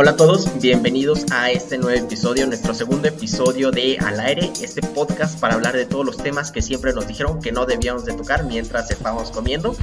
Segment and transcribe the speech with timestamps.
[0.00, 4.80] Hola a todos, bienvenidos a este nuevo episodio, nuestro segundo episodio de Al aire, este
[4.80, 8.12] podcast para hablar de todos los temas que siempre nos dijeron que no debíamos de
[8.12, 9.74] tocar mientras estábamos comiendo.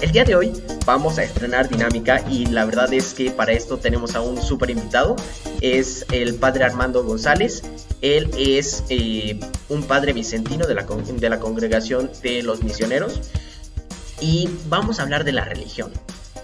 [0.00, 0.52] El día de hoy
[0.84, 4.70] vamos a estrenar dinámica y la verdad es que para esto tenemos a un súper
[4.70, 5.14] invitado,
[5.60, 7.62] es el padre Armando González.
[8.00, 13.20] Él es eh, un padre vicentino de la, de la congregación de los misioneros
[14.20, 15.92] y vamos a hablar de la religión,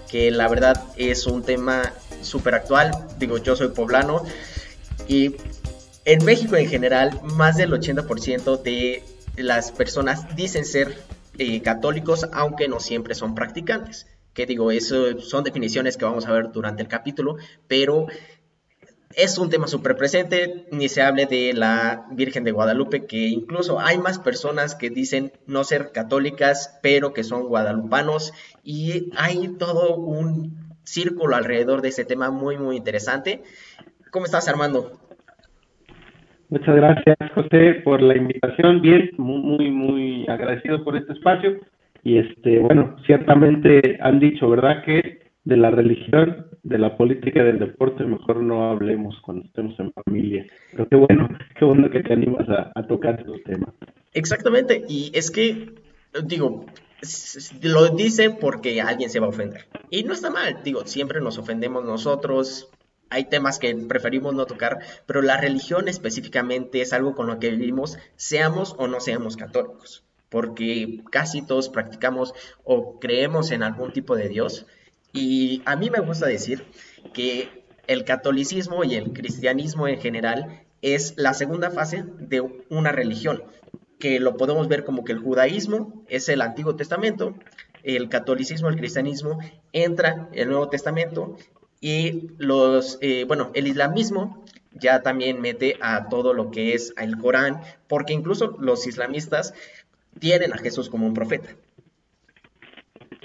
[0.09, 2.91] que la verdad es un tema súper actual.
[3.19, 4.23] Digo, yo soy poblano
[5.07, 5.35] y
[6.05, 9.03] en México en general, más del 80% de
[9.35, 10.97] las personas dicen ser
[11.37, 14.07] eh, católicos, aunque no siempre son practicantes.
[14.33, 18.07] Que digo, eso son definiciones que vamos a ver durante el capítulo, pero
[19.15, 23.79] es un tema súper presente, ni se hable de la Virgen de Guadalupe, que incluso
[23.79, 28.31] hay más personas que dicen no ser católicas, pero que son guadalupanos,
[28.63, 33.41] y hay todo un círculo alrededor de ese tema muy, muy interesante.
[34.09, 34.91] ¿Cómo estás, Armando?
[36.49, 38.81] Muchas gracias, José, por la invitación.
[38.81, 41.59] Bien, muy, muy agradecido por este espacio.
[42.03, 47.59] Y este, bueno, ciertamente han dicho, ¿verdad?, que de la religión, de la política, del
[47.59, 50.45] deporte, mejor no hablemos cuando estemos en familia.
[50.71, 53.73] Pero qué bueno, qué bueno que te animas a, a tocar estos temas.
[54.13, 55.73] Exactamente, y es que,
[56.23, 56.65] digo,
[57.61, 59.65] lo dice porque alguien se va a ofender.
[59.89, 62.69] Y no está mal, digo, siempre nos ofendemos nosotros.
[63.09, 67.51] Hay temas que preferimos no tocar, pero la religión específicamente es algo con lo que
[67.51, 72.33] vivimos, seamos o no seamos católicos, porque casi todos practicamos
[72.65, 74.65] o creemos en algún tipo de Dios.
[75.13, 76.65] Y a mí me gusta decir
[77.13, 83.43] que el catolicismo y el cristianismo en general es la segunda fase de una religión
[83.99, 87.35] que lo podemos ver como que el judaísmo es el Antiguo Testamento,
[87.83, 89.39] el catolicismo, el cristianismo
[89.73, 91.37] entra en el Nuevo Testamento
[91.79, 94.43] y los, eh, bueno, el islamismo
[94.73, 99.53] ya también mete a todo lo que es el Corán, porque incluso los islamistas
[100.19, 101.49] tienen a Jesús como un profeta.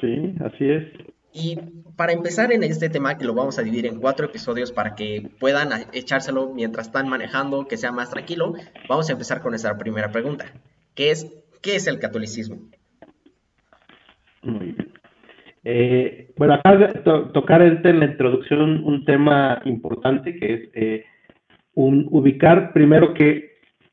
[0.00, 0.84] Sí, así es.
[1.32, 1.56] Y
[1.96, 5.30] para empezar en este tema, que lo vamos a dividir en cuatro episodios para que
[5.38, 8.54] puedan echárselo mientras están manejando, que sea más tranquilo,
[8.88, 10.52] vamos a empezar con esa primera pregunta,
[10.94, 11.26] que es,
[11.62, 12.58] ¿qué es el catolicismo?
[14.42, 14.92] Muy bien.
[15.64, 16.88] Eh, bueno, acá de
[17.32, 21.04] tocar en la introducción un tema importante que es eh,
[21.74, 23.52] un, ubicar primero qué,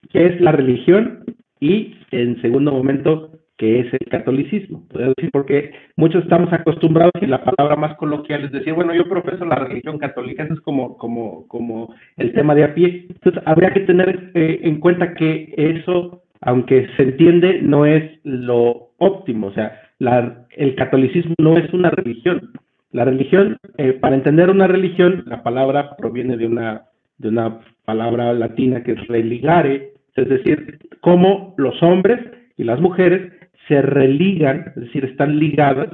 [0.09, 1.25] qué es la religión
[1.59, 4.87] y en segundo momento que es el catolicismo.
[4.93, 9.43] decir, porque muchos estamos acostumbrados y la palabra más coloquial es decir, bueno, yo profeso
[9.43, 13.07] la religión católica, eso es como, como, como el tema de a pie.
[13.09, 18.91] Entonces, habría que tener eh, en cuenta que eso, aunque se entiende, no es lo
[18.97, 19.47] óptimo.
[19.47, 22.51] O sea, la, el catolicismo no es una religión.
[22.91, 26.83] La religión, eh, para entender una religión, la palabra proviene de una,
[27.17, 32.19] de una palabra latina que es religare, es decir, cómo los hombres
[32.57, 33.31] y las mujeres
[33.67, 35.89] se religan, es decir, están ligadas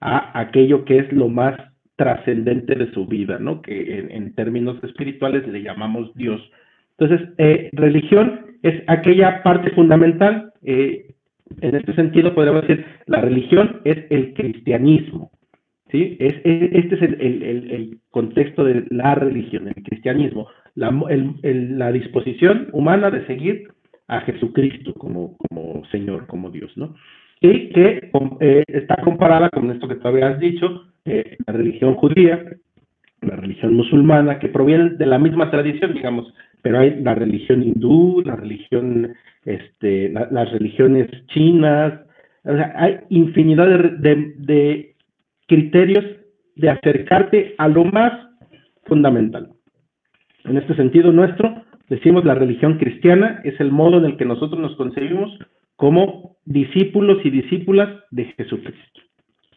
[0.00, 1.54] a aquello que es lo más
[1.96, 3.60] trascendente de su vida, ¿no?
[3.60, 6.40] Que en, términos espirituales le llamamos Dios.
[6.96, 10.52] Entonces, eh, religión es aquella parte fundamental.
[10.62, 11.14] Eh,
[11.60, 15.30] en este sentido, podríamos decir, la religión es el cristianismo.
[15.90, 16.16] ¿sí?
[16.20, 20.90] Es, este es el, contexto de la religión, el cristianismo, la,
[21.42, 23.68] la disposición humana de seguir
[24.08, 26.94] a Jesucristo como, como Señor, como Dios, ¿no?
[27.40, 32.44] Y que eh, está comparada con esto que tú habías dicho, eh, la religión judía,
[33.20, 36.32] la religión musulmana, que provienen de la misma tradición, digamos,
[36.62, 39.14] pero hay la religión hindú, la religión,
[39.44, 42.00] este, las religiones chinas,
[42.44, 43.66] o sea, hay infinidad
[43.98, 44.94] de, de
[45.46, 46.04] criterios
[46.56, 48.12] de acercarte a lo más
[48.84, 49.50] fundamental.
[50.44, 54.60] En este sentido nuestro, Decimos la religión cristiana es el modo en el que nosotros
[54.60, 55.30] nos concebimos
[55.76, 59.00] como discípulos y discípulas de Jesucristo.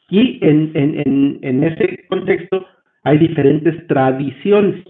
[0.10, 2.66] Y en, en, en, ese contexto
[3.04, 4.84] hay diferentes tradiciones,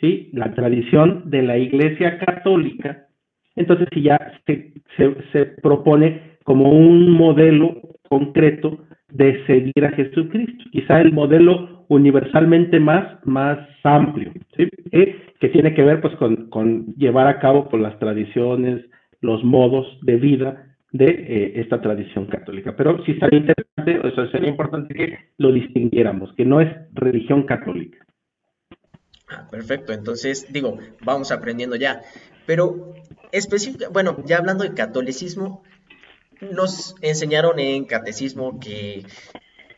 [0.00, 0.30] ¿sí?
[0.32, 3.06] La tradición de la Iglesia Católica,
[3.56, 8.78] entonces si ya se, se, se propone como un modelo concreto
[9.12, 14.68] de seguir a Jesucristo, quizá el modelo universalmente más, más amplio, ¿sí?
[14.92, 18.84] Eh, que tiene que ver pues con, con, llevar a cabo con las tradiciones,
[19.20, 22.74] los modos de vida de eh, esta tradición católica.
[22.76, 27.98] Pero sí sería interesante, eso sería importante que lo distinguiéramos, que no es religión católica.
[29.30, 32.02] Ah, perfecto, entonces digo, vamos aprendiendo ya.
[32.46, 32.94] Pero
[33.30, 35.62] específica, bueno, ya hablando de catolicismo,
[36.40, 39.04] nos enseñaron en catecismo que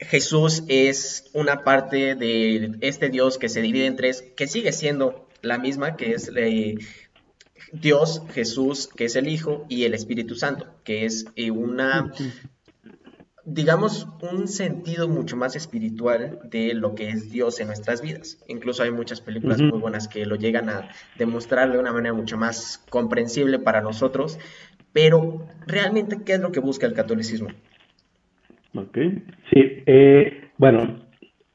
[0.00, 5.28] Jesús es una parte de este Dios que se divide en tres, que sigue siendo
[5.42, 6.76] la misma, que es eh,
[7.72, 12.12] Dios, Jesús, que es el Hijo, y el Espíritu Santo, que es eh, una,
[13.44, 18.42] digamos, un sentido mucho más espiritual de lo que es Dios en nuestras vidas.
[18.48, 22.36] Incluso hay muchas películas muy buenas que lo llegan a demostrar de una manera mucho
[22.36, 24.38] más comprensible para nosotros,
[24.92, 27.48] pero realmente, ¿qué es lo que busca el catolicismo?
[28.74, 28.96] Ok,
[29.52, 31.02] sí, eh, bueno,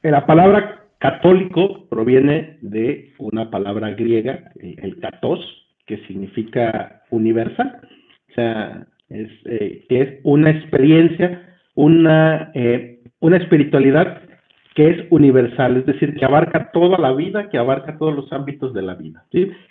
[0.02, 5.40] la palabra católico proviene de una palabra griega, el katos,
[5.86, 7.80] que significa universal,
[8.30, 11.47] o sea, es, eh, que es una experiencia,
[11.78, 14.22] una, eh, una espiritualidad
[14.74, 18.74] que es universal, es decir, que abarca toda la vida, que abarca todos los ámbitos
[18.74, 19.24] de la vida.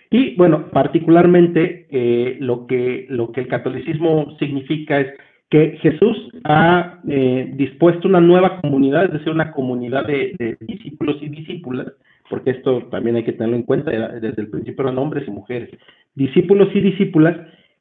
[0.09, 5.07] Y bueno, particularmente eh, lo, que, lo que el catolicismo significa es
[5.49, 11.29] que Jesús ha dispuesto una nueva comunidad, es decir, una comunidad de, de discípulos y
[11.29, 11.87] discípulas,
[12.29, 15.69] porque esto también hay que tenerlo en cuenta, desde el principio eran hombres y mujeres,
[16.15, 17.37] discípulos y discípulas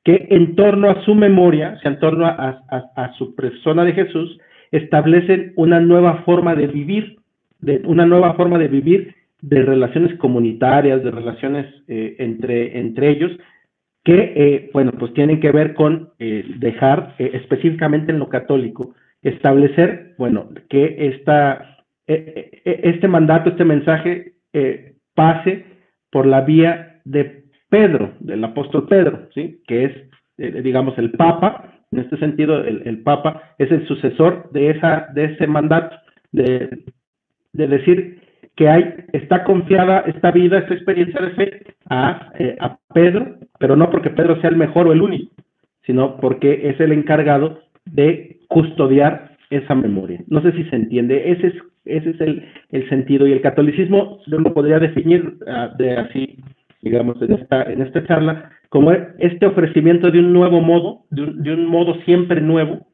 [0.06, 4.38] que en torno a su memoria, o sea, en torno a, su persona de Jesús,
[4.70, 7.16] establecen una nueva forma de vivir,
[7.82, 13.32] una nueva forma de vivir de relaciones comunitarias, de relaciones eh, entre, entre ellos,
[14.04, 20.14] que, eh, bueno, pues tienen que ver con eh, dejar, específicamente en lo católico, establecer,
[20.18, 24.34] bueno, que esta, este mandato, este mensaje
[25.16, 25.64] pase
[26.12, 29.60] por la vía de Pedro, del apóstol Pedro, ¿sí?
[29.66, 29.92] que es,
[30.38, 35.26] eh, digamos, el Papa, en este sentido, el, Papa es el sucesor de, esa, de
[35.26, 35.96] ese mandato,
[36.32, 36.84] de,
[37.52, 38.20] decir
[38.54, 43.76] que hay, está confiada esta vida, esta experiencia de fe a, eh, a Pedro, pero
[43.76, 45.32] no porque Pedro sea el mejor o el único,
[45.84, 50.20] sino porque es el encargado de custodiar esa memoria.
[50.26, 51.54] No sé si se entiende, ese es,
[51.84, 56.38] ese es el, el sentido y el catolicismo yo lo podría definir ah, de así
[56.82, 61.66] digamos, en esta, en esta charla, como este ofrecimiento de un nuevo modo, de un,
[61.66, 62.86] modo siempre nuevo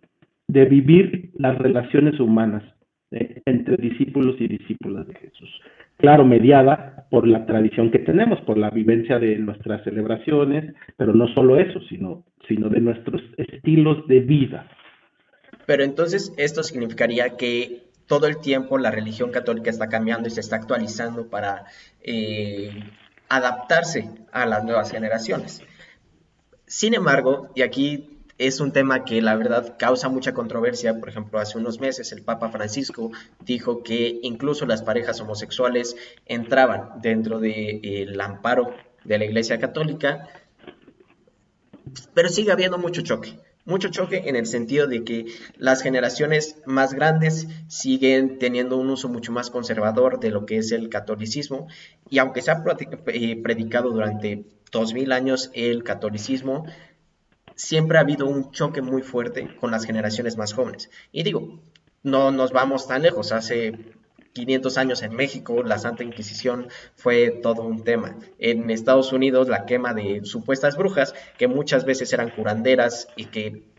[0.49, 2.62] de vivir las relaciones humanas
[3.11, 5.50] eh, entre discípulos y discípulas de Jesús.
[5.99, 11.28] Claro, mediada por la tradición que tenemos, por la vivencia de nuestras celebraciones, pero no
[11.28, 14.69] solo eso, sino, sino de nuestros estilos de vida.
[15.67, 20.40] Pero entonces esto significaría que todo el tiempo la religión católica está cambiando y se
[20.40, 21.64] está actualizando para
[22.02, 22.70] eh,
[23.32, 25.62] adaptarse a las nuevas generaciones.
[26.67, 30.99] Sin embargo, y aquí es un tema que la verdad causa mucha controversia.
[31.00, 35.96] Por ejemplo, hace unos meses el Papa Francisco dijo que incluso las parejas homosexuales
[36.26, 38.75] entraban dentro del amparo
[39.05, 40.28] de la Iglesia Católica,
[42.12, 43.38] pero sigue habiendo mucho choque.
[43.64, 45.26] Mucho choque en el sentido de que
[45.56, 50.73] las generaciones más grandes siguen teniendo un uso mucho más conservador de lo que es
[50.73, 51.69] el catolicismo
[52.11, 52.64] y aunque se ha
[53.06, 56.67] eh, predicado durante dos mil años el catolicismo,
[57.55, 60.91] siempre ha habido un choque muy fuerte con las generaciones más jóvenes.
[61.12, 61.61] Y digo,
[62.03, 63.79] no nos vamos tan lejos, hace
[64.32, 68.17] 500 años en México, la Santa Inquisición fue todo un tema.
[68.38, 73.73] En Estados Unidos, la quema de supuestas brujas, que muchas veces eran curanderas y que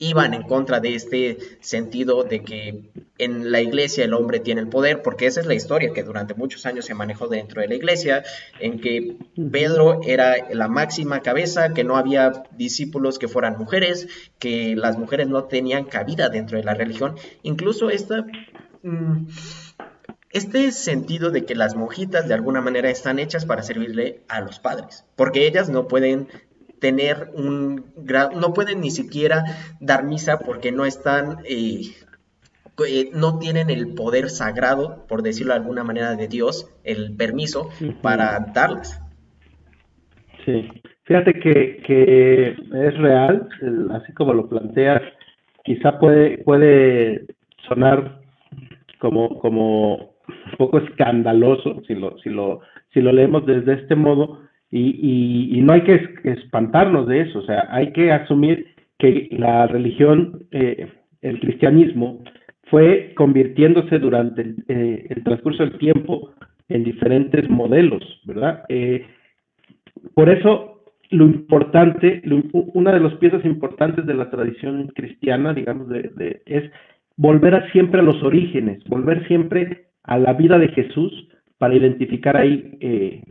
[0.00, 4.68] iban en contra de este sentido de que en la iglesia el hombre tiene el
[4.68, 7.74] poder, porque esa es la historia que durante muchos años se manejó dentro de la
[7.74, 8.24] iglesia,
[8.60, 9.18] en que
[9.52, 14.08] Pedro era la máxima cabeza, que no había discípulos que fueran mujeres,
[14.38, 17.16] que las mujeres no tenían cabida dentro de la religión.
[17.42, 18.24] Incluso esta...
[18.82, 19.26] Mm,
[20.30, 24.60] este sentido de que las monjitas de alguna manera están hechas para servirle a los
[24.60, 26.28] padres, porque ellas no pueden
[26.80, 27.92] tener un
[28.34, 29.44] no pueden ni siquiera
[29.80, 31.82] dar misa porque no están eh,
[32.88, 37.68] eh, no tienen el poder sagrado, por decirlo de alguna manera, de Dios, el permiso
[38.02, 39.02] para darlas.
[40.44, 40.68] Sí,
[41.04, 43.48] fíjate que, que es real,
[43.92, 45.02] así como lo planteas,
[45.64, 47.26] quizá puede, puede
[47.68, 48.20] sonar
[48.98, 50.09] como, como
[50.60, 52.60] poco escandaloso si lo, si lo,
[52.92, 54.40] si lo leemos desde este modo
[54.70, 58.66] y, y, no hay que espantarnos de eso, o sea, hay que asumir
[58.98, 60.86] que la religión, eh,
[61.22, 62.22] el cristianismo,
[62.70, 66.30] fue convirtiéndose durante el, eh, el, transcurso del tiempo
[66.68, 68.62] en diferentes modelos, ¿verdad?
[68.68, 69.06] Eh,
[70.14, 72.22] por eso, lo importante,
[72.74, 76.70] una de las piezas importantes de la tradición cristiana, digamos, de, de, es
[77.20, 82.78] volver siempre a los orígenes, volver siempre a la vida de Jesús para identificar ahí
[82.80, 83.22] eh,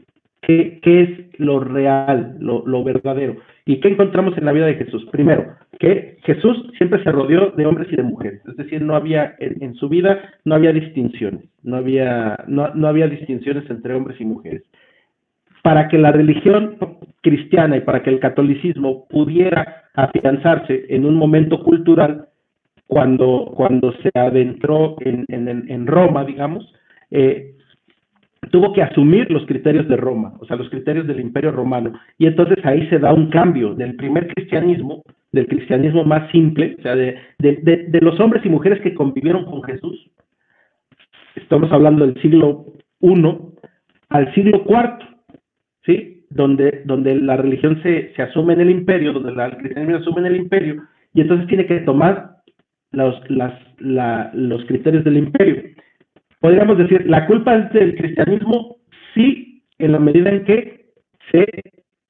[0.41, 3.37] qué, es lo real, lo, verdadero.
[3.65, 5.07] ¿Y qué encontramos en la vida de Jesús?
[5.11, 9.35] Primero, que Jesús siempre se rodeó de hombres y de mujeres, es decir, no había
[9.39, 14.25] en, su vida no había distinciones, no había, no, no había distinciones entre hombres y
[14.25, 14.61] mujeres.
[15.63, 16.77] Para que la religión
[17.21, 22.27] cristiana y para que el catolicismo pudiera afianzarse en un momento cultural,
[22.89, 26.73] cuando, cuando se adentró en, en, Roma, digamos,
[27.11, 27.53] eh,
[28.49, 31.93] tuvo que asumir los criterios de Roma, o sea, los criterios del imperio romano.
[32.17, 36.81] Y entonces ahí se da un cambio del primer cristianismo, del cristianismo más simple, o
[36.81, 40.09] sea, de, de, los hombres y mujeres que convivieron con Jesús.
[41.35, 43.13] Estamos hablando del siglo I
[44.09, 44.97] al siglo IV,
[45.85, 46.25] ¿sí?
[46.31, 50.01] Donde, donde la religión se, se asume en el imperio, donde la, el cristianismo se
[50.01, 50.81] asume en el imperio,
[51.13, 52.38] y entonces tiene que tomar
[52.91, 53.53] los, las,
[54.33, 55.63] los criterios del imperio
[56.39, 58.77] podríamos decir, la culpa es del cristianismo,
[59.13, 60.85] sí, en la medida en que
[61.31, 61.45] se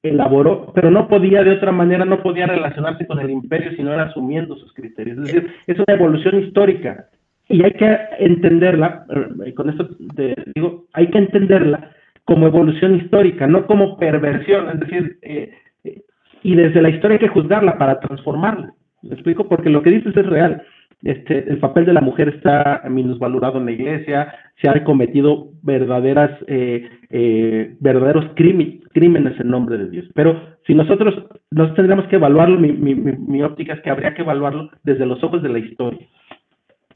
[0.02, 3.92] elaboró, pero no podía de otra manera, no podía relacionarse con el imperio si no
[3.92, 5.18] era asumiendo sus criterios.
[5.18, 7.06] Es decir, es una evolución histórica
[7.48, 9.04] y hay que entenderla,
[9.44, 11.90] eh, con esto te digo, hay que entenderla
[12.24, 15.52] como evolución histórica, no como perversión, es decir, eh,
[15.84, 16.02] eh,
[16.42, 18.72] y desde la historia hay que juzgarla para transformarla.
[19.02, 19.48] ¿Me explico?
[19.48, 20.62] Porque lo que dices es real.
[21.02, 26.30] Este, el papel de la mujer está minusvalorado en la iglesia, se han cometido verdaderas,
[26.46, 30.06] eh, eh, verdaderos crímenes en nombre de Dios.
[30.14, 31.14] Pero si nosotros
[31.50, 35.48] nos tendríamos que evaluarlo, mi, óptica es que habría que evaluarlo desde los ojos de
[35.48, 36.06] la historia.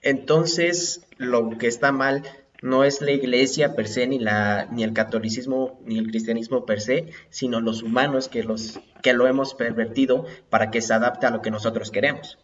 [0.02, 2.23] Entonces, lo que está mal
[2.64, 6.80] no es la iglesia per se, ni, la, ni el catolicismo, ni el cristianismo per
[6.80, 11.30] se, sino los humanos que, los, que lo hemos pervertido para que se adapte a
[11.30, 12.38] lo que nosotros queremos.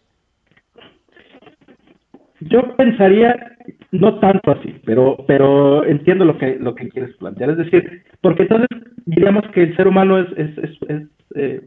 [2.41, 3.35] Yo pensaría
[3.93, 8.43] no tanto así, pero pero entiendo lo que lo que quieres plantear, es decir, porque
[8.43, 8.69] entonces
[9.07, 10.59] diríamos que el ser humano es, es,
[10.89, 11.03] es,
[11.35, 11.63] eh,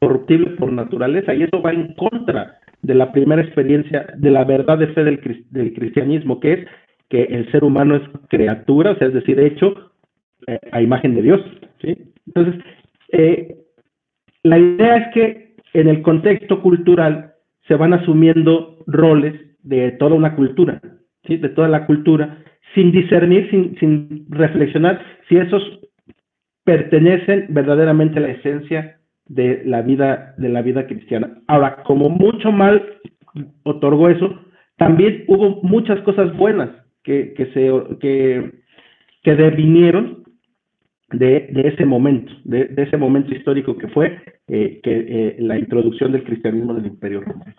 [0.00, 4.78] corruptible por naturaleza y eso va en contra de la primera experiencia de la verdad
[4.78, 6.68] de fe del, del cristianismo, que es
[7.08, 9.92] que el ser humano es criatura, o sea, es decir, hecho
[10.46, 11.40] eh, a imagen de Dios.
[11.80, 11.96] ¿sí?
[12.26, 12.62] Entonces,
[13.12, 13.56] eh,
[14.42, 17.34] la idea es que en el contexto cultural
[17.68, 20.80] se van asumiendo roles de toda una cultura,
[21.26, 21.36] ¿sí?
[21.36, 22.38] de toda la cultura,
[22.74, 25.62] sin discernir, sin, sin reflexionar si esos
[26.64, 31.38] pertenecen verdaderamente a la esencia de la vida de la vida cristiana.
[31.46, 33.00] Ahora, como mucho mal
[33.64, 34.38] otorgó eso,
[34.76, 36.70] también hubo muchas cosas buenas
[37.06, 38.52] que, que se que,
[39.22, 40.24] que devinieron
[41.12, 45.56] de, de, ese momento, de, de, ese momento histórico que fue eh, que, eh, la
[45.56, 47.54] introducción del cristianismo en el Imperio Romano.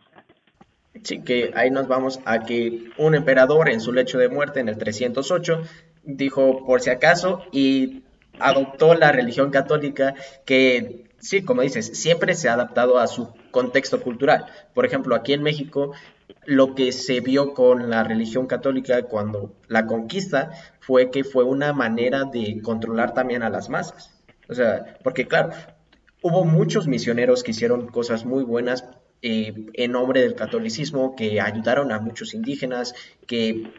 [1.03, 4.67] Sí, que ahí nos vamos a que un emperador en su lecho de muerte en
[4.67, 5.61] el 308
[6.03, 8.03] dijo por si acaso y
[8.39, 14.01] adoptó la religión católica que, sí, como dices, siempre se ha adaptado a su contexto
[14.01, 14.45] cultural.
[14.73, 15.93] Por ejemplo, aquí en México,
[16.46, 21.74] lo que se vio con la religión católica cuando la conquista fue que fue una
[21.74, 24.12] manera de controlar también a las masas.
[24.50, 25.51] O sea, porque claro,
[26.22, 28.86] hubo muchos misioneros que hicieron cosas muy buenas
[29.22, 32.93] eh, en nombre del catolicismo, que ayudaron a muchos indígenas,
[33.25, 33.72] que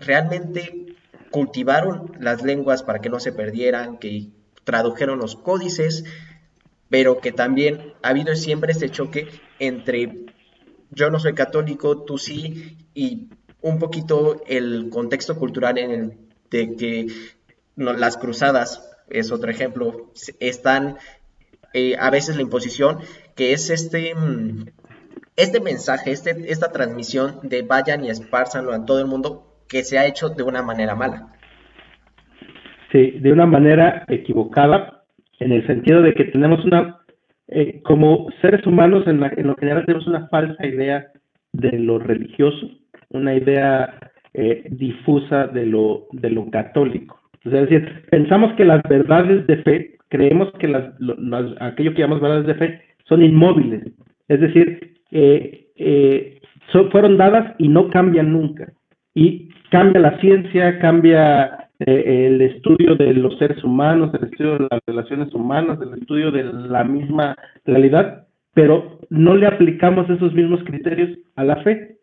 [0.00, 0.96] realmente
[1.30, 4.30] cultivaron las lenguas para que no se perdieran, que
[4.64, 6.04] tradujeron los códices,
[6.88, 10.26] pero que también ha habido siempre este choque entre
[10.90, 13.28] yo no soy católico, tú sí, y
[13.60, 16.12] un poquito el contexto cultural en el
[16.50, 17.06] de que
[17.76, 20.96] las cruzadas, es otro ejemplo, están
[21.74, 22.98] eh, a veces la imposición,
[23.34, 24.66] que es este, mm,
[25.36, 29.98] este mensaje, este, esta transmisión de vayan y espárzanlo a todo el mundo, que se
[29.98, 31.34] ha hecho de una manera mala.
[32.92, 35.04] Sí, de una manera equivocada,
[35.38, 37.00] en el sentido de que tenemos una,
[37.48, 41.06] eh, como seres humanos, en, en, lo general tenemos una falsa idea
[41.52, 42.68] de lo religioso,
[43.10, 47.18] una idea eh, difusa de lo, de lo católico.
[47.44, 50.92] es decir, pensamos que las verdades de fe, creemos que las,
[51.60, 53.82] aquello que llamamos verdades de fe son inmóviles,
[54.28, 56.40] es decir, eh, eh,
[56.90, 58.72] fueron dadas y no cambian nunca.
[59.14, 64.68] Y cambia la ciencia, cambia eh, el estudio de los seres humanos, el estudio de
[64.70, 70.62] las relaciones humanas, el estudio de la misma realidad, pero no le aplicamos esos mismos
[70.64, 71.98] criterios a la fe.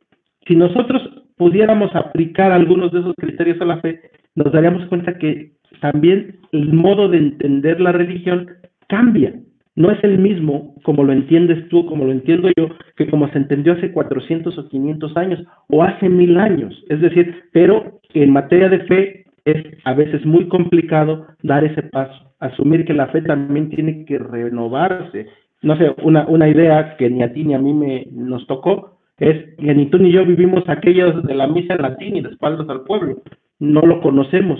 [0.47, 1.01] Si nosotros
[1.37, 4.01] pudiéramos aplicar algunos de esos criterios a la fe,
[4.35, 8.49] nos daríamos cuenta que también el modo de entender la religión
[8.87, 9.33] cambia
[9.75, 13.37] no es el mismo como lo entiendes tú, como lo entiendo yo, que como se
[13.37, 16.73] entendió hace 400 o 500 años o hace mil años.
[16.89, 22.33] Es decir, pero en materia de fe es a veces muy complicado dar ese paso,
[22.39, 25.27] asumir que la fe también tiene que renovarse.
[25.61, 28.99] No sé, una, una idea que ni a ti ni a mí me, nos tocó
[29.17, 32.29] es que ni tú ni yo vivimos aquellos de la misa en latín y de
[32.29, 33.21] espaldas al pueblo.
[33.59, 34.59] No lo conocemos.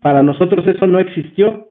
[0.00, 1.68] Para nosotros eso no existió.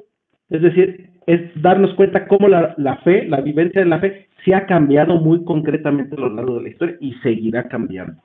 [0.50, 4.54] Es decir, es darnos cuenta cómo la, la fe, la vivencia de la fe, se
[4.54, 8.22] ha cambiado muy concretamente a lo largo de la historia y seguirá cambiando.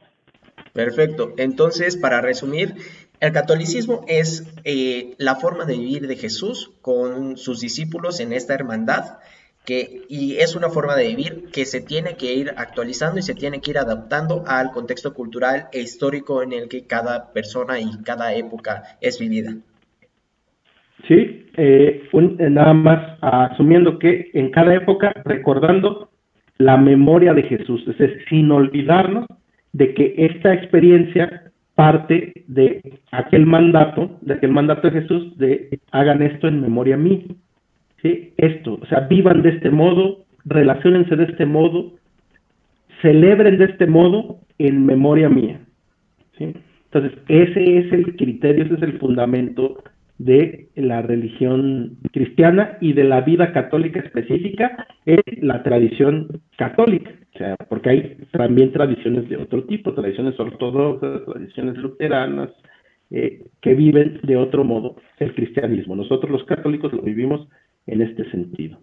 [0.76, 1.33] Perfecto.
[1.38, 2.75] Entonces, para resumir,
[3.18, 8.52] el catolicismo es eh, la forma de vivir de Jesús con sus discípulos en esta
[8.52, 9.18] hermandad,
[9.64, 13.35] que, y es una forma de vivir que se tiene que ir actualizando y se
[13.35, 17.90] tiene que ir adaptando al contexto cultural e histórico en el que cada persona y
[18.04, 19.54] cada época es vivida.
[21.09, 26.11] Sí, eh, eh, nada más asumiendo que en cada época recordando
[26.59, 29.26] la memoria de Jesús, es decir, sin olvidarnos
[29.76, 32.80] de que esta experiencia parte de
[33.12, 37.25] aquel mandato, de aquel mandato de Jesús, de hagan esto en memoria mía.
[38.00, 38.33] ¿sí?
[38.38, 41.92] Esto, o sea, vivan de este modo, relacionense de este modo,
[43.02, 45.61] celebren de este modo en memoria mía.
[46.38, 46.54] ¿sí?
[46.87, 49.85] Entonces, ese es el criterio, ese es el fundamento
[50.18, 57.38] de la religión cristiana y de la vida católica específica es la tradición católica, o
[57.38, 62.50] sea, porque hay también tradiciones de otro tipo, tradiciones ortodoxas, tradiciones luteranas,
[63.11, 65.94] eh, que viven de otro modo el cristianismo.
[65.94, 67.46] Nosotros los católicos lo vivimos
[67.87, 68.78] en este sentido.